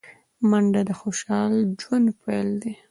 [0.49, 2.73] منډه د خوشال ژوند پيل دی